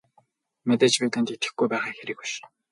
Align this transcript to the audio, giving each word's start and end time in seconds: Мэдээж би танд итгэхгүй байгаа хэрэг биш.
Мэдээж 0.67 0.93
би 1.01 1.07
танд 1.13 1.27
итгэхгүй 1.35 1.67
байгаа 1.71 1.93
хэрэг 1.97 2.17
биш. 2.21 2.31